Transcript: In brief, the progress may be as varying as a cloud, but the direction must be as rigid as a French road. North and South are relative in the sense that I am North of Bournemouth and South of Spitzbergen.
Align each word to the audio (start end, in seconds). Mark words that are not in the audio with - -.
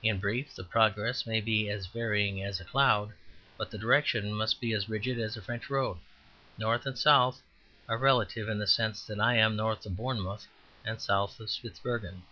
In 0.00 0.20
brief, 0.20 0.54
the 0.54 0.62
progress 0.62 1.26
may 1.26 1.40
be 1.40 1.68
as 1.68 1.86
varying 1.88 2.40
as 2.40 2.60
a 2.60 2.64
cloud, 2.64 3.12
but 3.58 3.68
the 3.68 3.76
direction 3.78 4.32
must 4.32 4.60
be 4.60 4.72
as 4.72 4.88
rigid 4.88 5.18
as 5.18 5.36
a 5.36 5.42
French 5.42 5.68
road. 5.68 5.98
North 6.56 6.86
and 6.86 6.96
South 6.96 7.42
are 7.88 7.98
relative 7.98 8.48
in 8.48 8.60
the 8.60 8.68
sense 8.68 9.04
that 9.06 9.18
I 9.18 9.34
am 9.38 9.56
North 9.56 9.84
of 9.84 9.96
Bournemouth 9.96 10.46
and 10.84 11.00
South 11.02 11.40
of 11.40 11.50
Spitzbergen. 11.50 12.22